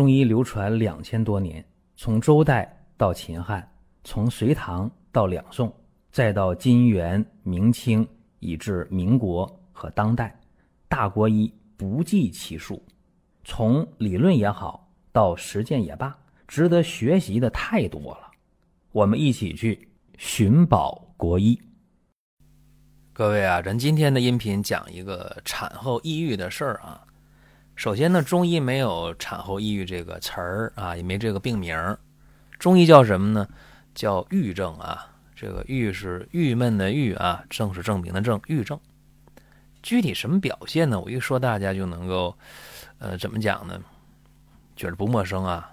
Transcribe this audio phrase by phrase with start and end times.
[0.00, 1.62] 中医流传两千多年，
[1.94, 3.70] 从周代到秦汉，
[4.02, 5.70] 从隋唐到两宋，
[6.10, 8.08] 再到金元明清，
[8.38, 10.34] 以至民国和当代，
[10.88, 12.82] 大国医不计其数。
[13.44, 18.30] 从理论也好，到实践也罢，值得学习的太多了。
[18.92, 21.60] 我们一起去寻宝国医。
[23.12, 27.04] 各位啊，咱今天的音频讲一个产后抑郁的事儿啊。
[27.80, 31.96] 首先呢，中医没有产后抑郁这个词儿啊，也没这个病名
[32.58, 33.48] 中医叫什么呢？
[33.94, 35.10] 叫郁症啊。
[35.34, 38.78] 这个郁是郁闷的郁啊，症是证明的症，郁症。
[39.82, 41.00] 具体什么表现呢？
[41.00, 42.36] 我一说大家就能够，
[42.98, 43.80] 呃，怎么讲呢？
[44.76, 45.72] 觉得不陌生啊。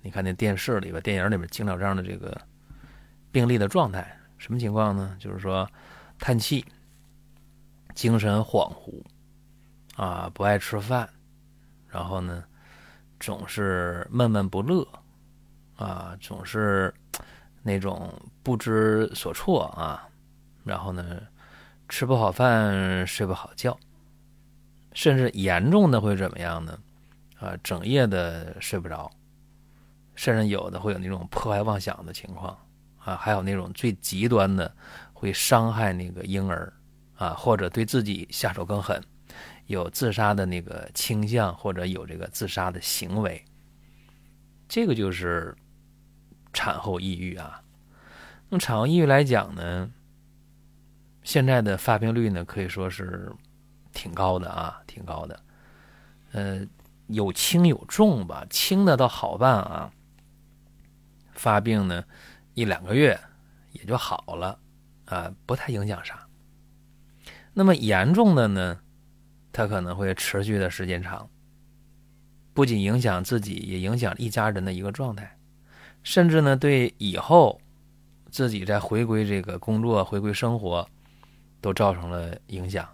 [0.00, 2.40] 你看那电视里边、电影里边经常这样的这个
[3.32, 5.16] 病例的状态，什么情况呢？
[5.18, 5.68] 就是说
[6.20, 6.64] 叹气。
[7.96, 9.02] 精神恍惚，
[9.96, 11.10] 啊，不爱吃饭，
[11.88, 12.44] 然后呢，
[13.18, 14.86] 总是闷闷不乐，
[15.76, 16.92] 啊，总是
[17.62, 20.08] 那种不知所措啊，
[20.64, 21.22] 然后呢，
[21.88, 23.78] 吃不好饭，睡不好觉，
[24.92, 26.78] 甚至严重的会怎么样呢？
[27.40, 29.10] 啊，整夜的睡不着，
[30.14, 32.56] 甚至有的会有那种破坏妄想的情况，
[32.98, 34.74] 啊，还有那种最极端的
[35.12, 36.72] 会伤害那个婴儿。
[37.18, 39.02] 啊，或者对自己下手更狠，
[39.68, 43.44] 有自杀的那个倾向，或者有这个自杀的行为，
[44.66, 45.54] 这个就是
[46.52, 47.62] 产后抑郁啊。
[48.48, 49.92] 那么产后抑郁来讲呢，
[51.22, 53.30] 现在的发病率呢可以说是
[53.92, 55.38] 挺高的啊，挺高的。
[56.32, 56.66] 呃，
[57.08, 59.92] 有轻有重吧，轻的倒好办啊，
[61.34, 62.02] 发病呢
[62.54, 63.20] 一两个月
[63.72, 64.58] 也就好了
[65.04, 66.26] 啊，不太影响啥。
[67.52, 68.80] 那么严重的呢，
[69.58, 71.28] 它可能会持续的时间长，
[72.54, 75.36] 不仅影响自己，也影响一家人的一个状态，
[76.04, 77.60] 甚至呢，对以后
[78.30, 80.88] 自己在回归这个工作、回归生活，
[81.60, 82.88] 都造成了影响。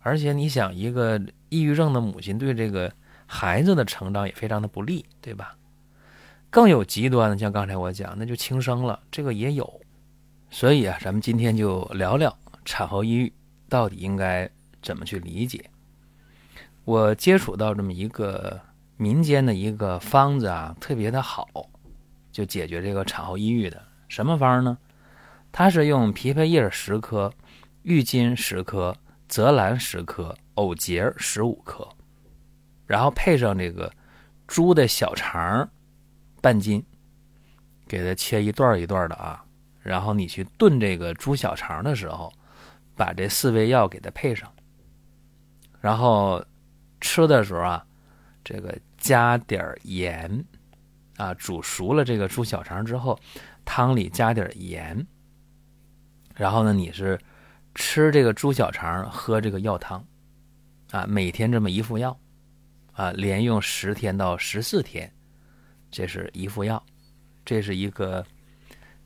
[0.00, 1.20] 而且你想，一个
[1.50, 2.90] 抑郁症的母亲对这个
[3.26, 5.54] 孩子的成长也非常的不利，对吧？
[6.48, 9.80] 更有极端的，像刚才我讲，那就轻生了，这个也有。
[10.48, 12.34] 所以啊，咱们今天就聊聊
[12.64, 13.30] 产后抑郁。
[13.68, 14.50] 到底应该
[14.80, 15.70] 怎么去理解？
[16.84, 18.60] 我接触到这么一个
[18.96, 21.48] 民间的一个方子啊，特别的好，
[22.32, 23.82] 就解决这个产后抑郁的。
[24.08, 24.78] 什么方呢？
[25.50, 27.32] 它是用枇杷叶十克、
[27.82, 28.96] 郁金十克、
[29.28, 31.88] 泽兰十克、藕节十五克，
[32.86, 33.92] 然后配上这个
[34.46, 35.68] 猪的小肠
[36.40, 36.82] 半斤，
[37.86, 39.44] 给它切一段一段的啊。
[39.82, 42.32] 然后你去炖这个猪小肠的时候。
[42.98, 44.52] 把这四味药给它配上，
[45.80, 46.44] 然后
[47.00, 47.86] 吃的时候啊，
[48.44, 50.44] 这个加点盐
[51.16, 53.18] 啊，煮熟了这个猪小肠之后，
[53.64, 55.06] 汤里加点盐，
[56.34, 57.18] 然后呢，你是
[57.74, 60.04] 吃这个猪小肠，喝这个药汤
[60.90, 62.18] 啊，每天这么一副药
[62.92, 65.12] 啊，连用十天到十四天，
[65.90, 66.82] 这是一副药，
[67.44, 68.26] 这是一个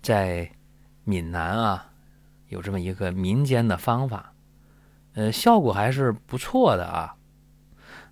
[0.00, 0.50] 在
[1.04, 1.88] 闽南啊。
[2.48, 4.31] 有这么一个民间的方法，
[5.14, 7.14] 呃，效果还是不错的啊。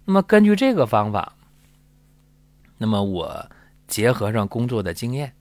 [0.04, 1.34] 那么根据这个方法，
[2.78, 3.50] 那么我
[3.86, 5.32] 结合上工作的经验，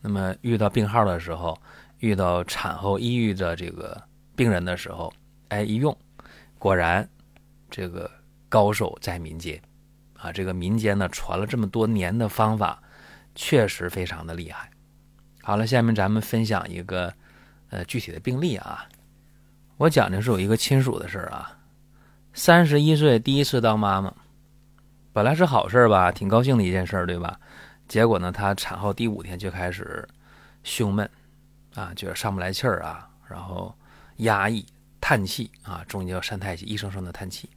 [0.00, 1.58] 那么遇到病号的时候，
[1.98, 4.02] 遇到产后抑郁的这个
[4.34, 5.12] 病人的时候，
[5.48, 5.96] 哎，一用，
[6.58, 7.08] 果然
[7.70, 8.10] 这个
[8.48, 9.60] 高手在民间
[10.18, 10.32] 啊。
[10.32, 12.82] 这个民间呢传了这么多年的方法，
[13.34, 14.70] 确实非常的厉害。
[15.42, 17.12] 好了，下面咱们分享一个。
[17.70, 18.86] 呃，具体的病例啊，
[19.76, 21.58] 我讲的是有一个亲属的事儿啊。
[22.32, 24.12] 三十一岁第一次当妈妈，
[25.12, 27.38] 本来是好事儿吧，挺高兴的一件事儿，对吧？
[27.86, 30.06] 结果呢，她产后第五天就开始
[30.62, 31.08] 胸闷
[31.74, 33.72] 啊，觉得上不来气儿啊，然后
[34.16, 34.64] 压抑、
[35.00, 37.48] 叹气啊，中医叫三叹气，一声声的叹气，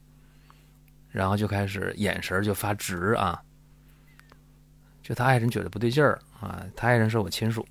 [1.10, 3.42] 然后就开始眼神就发直啊。
[5.02, 7.66] 就他爱人觉得不对劲儿啊，他爱人是我亲属，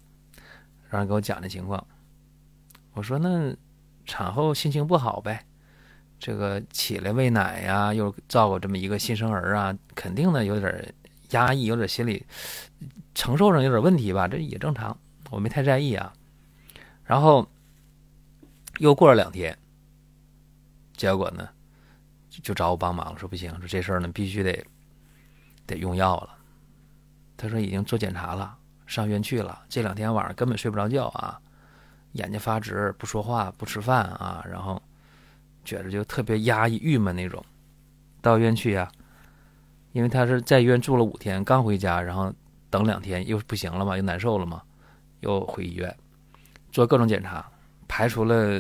[0.90, 1.86] 让人给我讲的情况。
[2.94, 3.56] 我说那
[4.08, 5.46] 产后心情不好呗，
[6.18, 10.94] 这个起来喂奶呀，又照顾这么一个新生儿啊，肯定呢有点
[11.32, 12.26] 压抑，有点心理
[13.14, 14.98] 承受上有点问题吧，这也正常，
[15.30, 16.12] 我没太在意啊。
[17.04, 17.48] 然后
[18.80, 19.56] 又过了两天，
[20.96, 21.48] 结果呢
[22.30, 24.66] 就找我帮忙了，说不行，说这事儿呢必须得
[25.66, 26.30] 得用药了。
[27.36, 31.40] 他说已经做检查了，上医院去了，这两天晚上根本睡不着觉啊。
[32.18, 34.82] 眼睛发直，不说话，不吃饭啊，然后
[35.64, 37.44] 觉得就特别压抑、郁闷那种。
[38.22, 38.92] 到医院去呀，
[39.94, 42.34] 因为他是在医院住了五天，刚回家，然后
[42.70, 44.62] 等两天又不行了嘛，又难受了嘛，
[45.22, 45.96] 又回医院
[46.72, 47.46] 做各种检查，
[47.88, 48.60] 排除了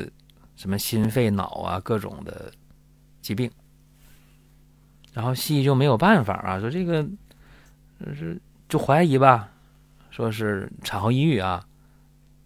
[0.55, 2.51] 什么心肺脑啊各种的
[3.21, 3.51] 疾病，
[5.13, 7.05] 然后西医就没有办法啊，说这个
[8.15, 8.39] 是
[8.69, 9.49] 就怀疑吧，
[10.09, 11.66] 说是产后抑郁啊，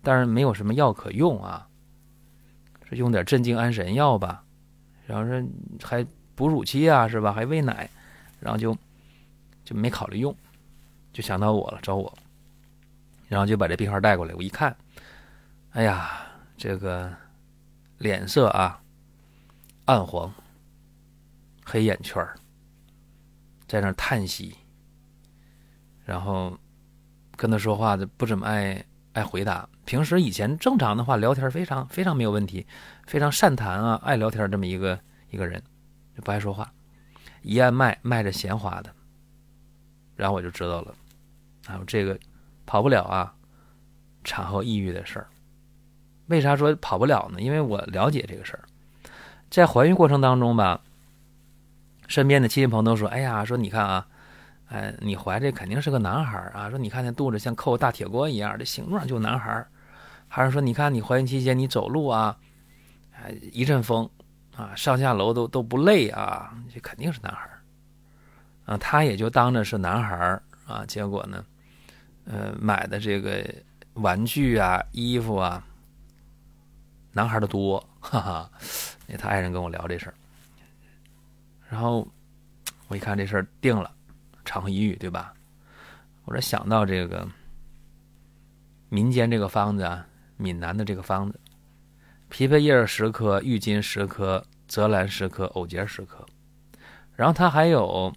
[0.01, 1.68] 但是没有什么药可用啊，
[2.88, 4.44] 说用点镇静安神药吧，
[5.06, 5.48] 然后说
[5.83, 6.06] 还
[6.36, 7.89] 哺乳期啊是吧，还喂奶。
[8.42, 8.75] 然后就
[9.63, 10.36] 就没考虑用，
[11.13, 12.12] 就想到我了，找我，
[13.27, 14.33] 然后就把这病号带过来。
[14.33, 14.75] 我一看，
[15.74, 16.25] 哎呀，
[16.57, 17.13] 这个
[18.00, 18.81] 脸色啊
[19.86, 20.33] 暗黄，
[21.63, 22.27] 黑眼圈
[23.68, 24.57] 在那叹息，
[26.03, 26.57] 然后
[27.36, 28.83] 跟他说话的不怎么爱
[29.13, 29.68] 爱回答。
[29.86, 32.66] 平时以前正常的话聊天非常非常没有问题，
[33.06, 35.00] 非常善谈啊，爱聊天这么一个
[35.30, 35.62] 一个人，
[36.16, 36.72] 就不爱说话。
[37.42, 38.94] 一按脉，脉着闲话的，
[40.16, 40.96] 然后我就知道了，
[41.68, 42.18] 啊，这个
[42.66, 43.34] 跑不了啊，
[44.24, 45.28] 产后抑郁的事儿。
[46.28, 47.42] 为啥说跑不了呢？
[47.42, 48.63] 因为我了解这个事儿，
[49.50, 50.81] 在怀孕过程当中吧，
[52.08, 54.08] 身边的亲戚朋友都说：“哎呀，说你看啊，
[54.72, 56.70] 哎，你怀这肯定是个男孩啊。
[56.70, 59.64] 说你看那肚子像扣大铁锅一样，这形状就男孩
[60.28, 62.36] 还是说你看你怀孕期间你走路啊，
[63.14, 64.10] 哎，一阵风。”
[64.58, 67.50] 啊，上下楼都都不累啊，这肯定是男孩
[68.66, 68.78] 啊。
[68.78, 71.44] 他也就当着是男孩啊，结果呢，
[72.26, 73.44] 呃，买的这个
[73.94, 75.66] 玩具啊、衣服啊，
[77.14, 78.52] 男孩的多，哈哈。
[79.18, 80.14] 他爱人跟我聊这事儿，
[81.70, 82.06] 然后
[82.90, 83.90] 我一看这事儿定了，
[84.51, 85.33] 产后抑郁对吧？
[86.25, 87.25] 我这想到这个
[88.89, 90.06] 民间这个方子啊，
[90.36, 91.39] 闽南的这个方子。
[92.30, 96.25] 枇杷叶十克，郁金十克，泽兰十克，藕节十克。
[97.15, 98.13] 然后他还有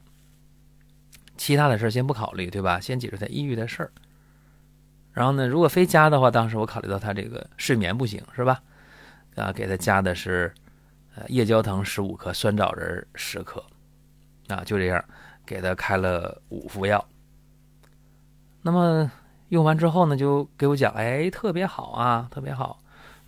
[1.36, 2.80] 其他的事，先不考虑，对吧？
[2.80, 3.92] 先解决他抑郁的事儿。
[5.12, 8.60] 然后呢，如果非加的话，当时我考虑到他这个睡眠不行，是吧？
[9.36, 10.52] 啊，给他加的是
[11.14, 13.64] 呃夜交藤十五克，酸枣仁十克。
[14.48, 15.02] 啊，就这样
[15.46, 17.04] 给他开了五副药。
[18.62, 19.10] 那么
[19.50, 22.78] 用完之后呢，就给我讲，哎，特别好啊，特别好。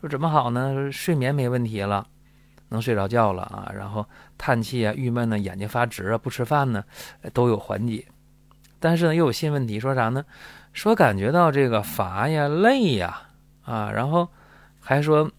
[0.00, 0.90] 说怎么好呢？
[0.90, 2.06] 睡眠没问题了，
[2.68, 3.70] 能睡着觉了啊。
[3.74, 4.06] 然后
[4.38, 6.84] 叹气啊、郁闷呢、眼睛发直啊、不吃饭呢，
[7.32, 8.06] 都有缓解。
[8.80, 10.24] 但是呢，又有新问题，说啥呢？
[10.72, 13.22] 说感觉到这个乏呀、累呀
[13.64, 14.28] 啊，然后
[14.80, 15.30] 还说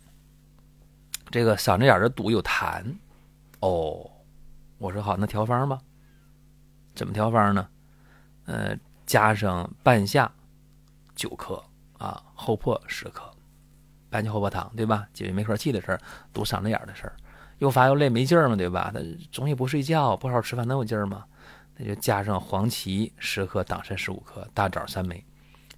[1.30, 2.84] 这个嗓子眼的堵有痰。
[3.60, 4.10] 哦，
[4.78, 5.80] 我说好，那调方吧。
[6.98, 7.70] 怎么调方呢？
[8.46, 10.30] 呃，加上半夏
[11.16, 11.64] 九克
[12.00, 13.32] 啊，厚朴十克。
[14.10, 15.08] 半夏厚朴汤，对吧？
[15.14, 16.02] 解决没合气的事儿，
[16.34, 17.14] 堵嗓子眼的事儿，
[17.60, 18.90] 又乏又累没劲儿嘛，对吧？
[18.92, 19.00] 他
[19.32, 21.24] 总也不睡觉，不好好吃饭，能有劲儿吗？
[21.76, 25.24] 那就加上黄芪十克，党参十五克，大枣三枚，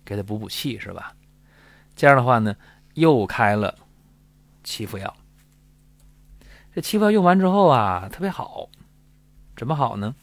[0.06, 1.14] 给他补补气，是吧？
[1.98, 2.56] 这样的话呢，
[2.94, 3.76] 又开了
[4.64, 5.14] 七副药。
[6.74, 8.70] 这七副药用完之后啊，特别好，
[9.58, 10.16] 怎么好呢？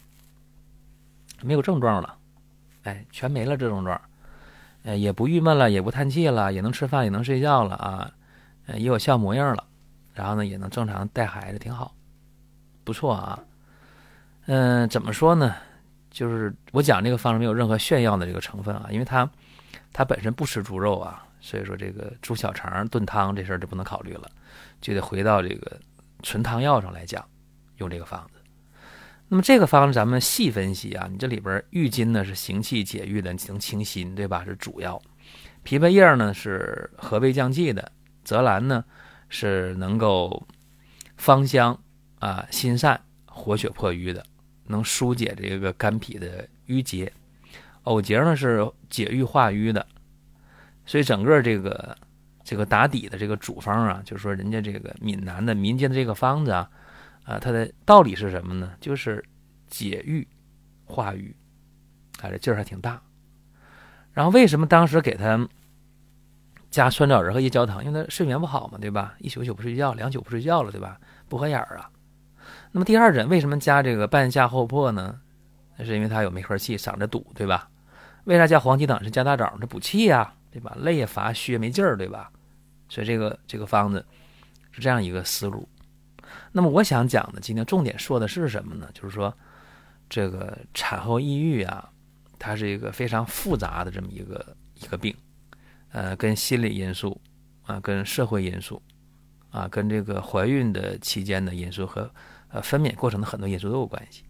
[1.42, 2.16] 没有症状了，
[2.84, 4.00] 哎，全没了这症状。
[4.84, 8.10] 呃，也不郁闷了，也不叹气了，也能吃饭，也能睡觉了啊，
[8.66, 9.64] 呃，也有笑模样了，
[10.14, 11.92] 然后呢，也能正常带孩子，挺好，
[12.84, 13.42] 不错啊。
[14.46, 15.54] 嗯，怎么说呢？
[16.08, 19.28] 就是我讲这个方子没有任何炫耀的这个成分啊，因为他
[19.92, 24.30] 他本身不吃猪肉啊，所以说这个猪小肠炖汤这事儿就不能考虑了，
[24.80, 25.78] 就得回到这个
[26.22, 27.22] 纯汤药上来讲，
[27.78, 28.35] 用这个方子。
[29.28, 34.44] 那么这个方子咱们细分析啊，你这里边郁金呢是行气解郁的，能清心，对吧？
[34.44, 35.00] 是主要。
[35.64, 37.90] 枇杷叶呢是和胃降气的，
[38.22, 38.84] 泽兰呢
[39.28, 40.46] 是能够
[41.16, 41.76] 芳香
[42.20, 44.24] 啊心散、活血破瘀的，
[44.64, 47.12] 能疏解这个肝脾的郁结。
[47.82, 49.84] 藕节呢是解郁化瘀的，
[50.84, 51.96] 所以整个这个
[52.44, 56.70] 这个打底的这个主方啊，就是说人家这个闽南的民间的这个方子啊。
[57.26, 58.72] 啊，它的道理是什么呢？
[58.80, 59.22] 就是
[59.66, 60.26] 解郁
[60.84, 61.34] 化瘀，
[62.22, 63.02] 啊，这劲儿还挺大。
[64.12, 65.46] 然后为什么当时给他
[66.70, 67.84] 加酸枣仁和夜交藤？
[67.84, 69.14] 因为他睡眠不好嘛，对吧？
[69.18, 70.98] 一宿宿不睡觉，两宿不睡觉了，对吧？
[71.28, 71.90] 不合眼儿啊。
[72.70, 75.20] 那么第二诊为什么加这个半夏厚朴呢？
[75.76, 77.68] 那是因为他有梅核气，嗓子堵，对吧？
[78.24, 79.56] 为啥加黄芪等是加大枣？
[79.60, 80.76] 这补气呀，对吧？
[80.80, 82.30] 累也乏，虚也没劲儿，对吧？
[82.88, 84.04] 所以这个这个方子
[84.70, 85.68] 是这样一个思路。
[86.56, 88.88] 那么我想讲的，今天重点说的是什么呢？
[88.94, 89.36] 就是说，
[90.08, 91.86] 这个产后抑郁啊，
[92.38, 95.14] 它是一个非常复杂的这么一个一个病，
[95.90, 97.20] 呃，跟心理因素
[97.66, 98.80] 啊，跟社会因素
[99.50, 102.10] 啊，跟这个怀孕的期间的因素和
[102.48, 104.24] 呃分娩过程的很多因素都有关系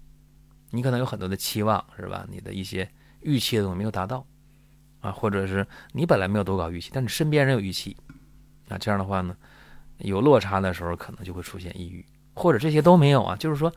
[0.71, 2.27] 你可能有很多的期望，是吧？
[2.29, 2.91] 你的一些
[3.21, 4.27] 预期的东西没有达到，
[4.99, 7.97] 啊，或者是你本来没有多高预期，但你身边人有预期，
[8.69, 9.37] 啊，这样的话呢，
[9.99, 12.05] 有落差的时候，可能就会出现抑郁，
[12.37, 13.73] 或者这些都没有啊，就是说，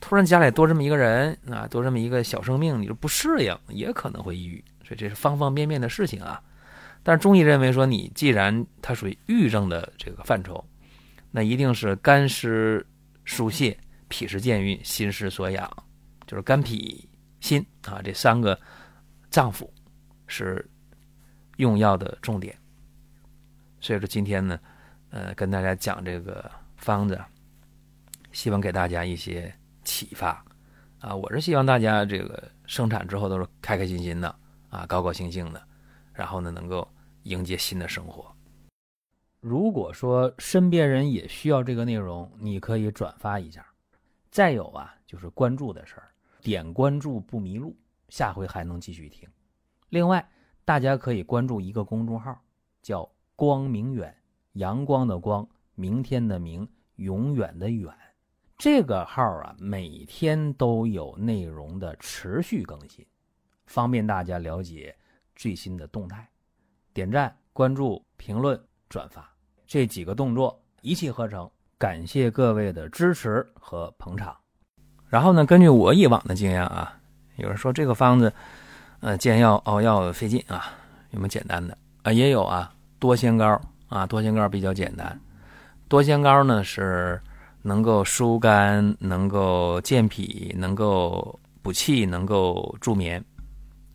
[0.00, 6.40] 突然家里多这么一个人啊，多这么一个小生命，你就不适应，也可能会抑郁，所以这是方方面面的事情啊。
[7.02, 10.64] 但是中医认为说，你既然它属于郁症的这个范畴，
[11.30, 12.86] 那一定是肝湿
[13.24, 13.76] 疏泄、
[14.08, 15.70] 脾湿健运、心湿所养，
[16.26, 17.06] 就是肝脾
[17.40, 18.58] 心啊这三个
[19.28, 19.68] 脏腑
[20.28, 20.64] 是
[21.56, 22.56] 用药的重点。
[23.80, 24.58] 所以说今天呢，
[25.10, 27.20] 呃，跟大家讲这个方子，
[28.34, 29.50] 希望给大家一些
[29.82, 30.44] 启发
[30.98, 31.16] 啊。
[31.16, 34.28] 我是希望大家这个生产之后都是开开心心的
[34.68, 35.68] 啊，高高兴兴的，
[36.12, 36.86] 然后呢能够。
[37.24, 38.30] 迎接新的生活。
[39.40, 43.66] 如果说身边人也需要这个内容，你可以转发一下。
[44.30, 46.12] 再有啊，就是关注的事儿，
[46.42, 47.74] 点关注不迷路，
[48.10, 49.26] 下回还能继续听。
[49.88, 50.28] 另外，
[50.66, 52.38] 大家可以关注一个公众号，
[52.82, 54.14] 叫“光明远”，
[54.60, 57.90] 阳光的光，明天的明，永远的远。
[58.56, 63.04] 这个号啊，每天都有内容的持续更新，
[63.66, 64.94] 方便大家了解
[65.34, 66.26] 最新的动态。
[66.92, 68.58] 点赞、关注、评论、
[68.88, 69.28] 转发
[69.66, 74.36] 这几个动作一气呵成，感谢各位的支持和捧场。
[75.08, 76.96] 然后呢，根据我以往的经验啊，
[77.36, 78.32] 有人说这个方子，
[79.00, 80.72] 呃，煎药熬药费劲啊，
[81.10, 82.12] 有没有简单的啊？
[82.12, 85.20] 也有啊，多仙膏啊，多仙膏比较简单。
[85.88, 87.20] 多仙膏呢是
[87.64, 93.24] 能够疏肝、能够健脾、能够补气、能够助眠。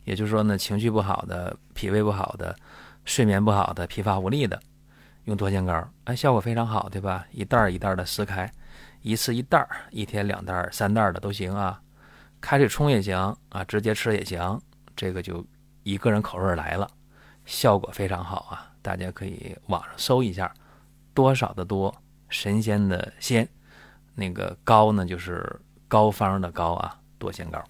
[0.03, 2.53] 也就是说呢，情绪不好的、脾胃不好的。
[3.05, 4.59] 睡眠不好的、疲乏无力的，
[5.23, 7.25] 用多仙膏，哎，效果非常好，对吧？
[7.31, 8.51] 一袋一袋的撕开，
[9.01, 11.81] 一次一袋，一天两袋、三袋的都行啊。
[12.39, 13.17] 开水冲也行
[13.49, 14.59] 啊，直接吃也行。
[14.95, 15.43] 这个就
[15.83, 16.87] 以个人口味来了，
[17.45, 18.71] 效果非常好啊。
[18.81, 20.53] 大家可以网上搜一下，
[21.13, 21.95] 多少的多，
[22.27, 23.47] 神仙的仙，
[24.19, 25.57] 那个高呢就是
[25.87, 27.63] 膏方的膏啊，多仙膏。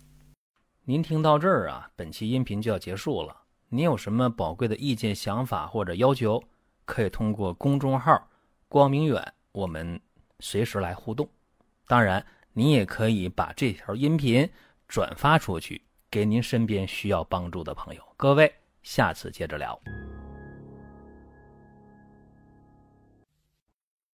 [0.83, 3.35] 您听到这儿啊，本期音频就要结束了。
[3.67, 6.43] 您有什么宝贵的意见、想法或者要求，
[6.85, 8.27] 可以通过公众号
[8.67, 10.01] “光明远”我们
[10.39, 11.29] 随时来互动。
[11.85, 14.49] 当然，你也可以把这条音频
[14.87, 15.79] 转发出去，
[16.09, 18.01] 给您身边需要帮助的朋友。
[18.17, 18.51] 各位，
[18.81, 19.79] 下次接着聊。